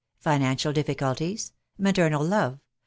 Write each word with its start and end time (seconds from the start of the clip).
—FINANCIAL 0.25 0.73
DIFFICULTIES. 0.73 1.51
MATERNAL 1.77 2.23
LOVE. 2.25 2.59